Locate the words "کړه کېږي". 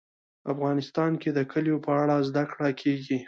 2.51-3.17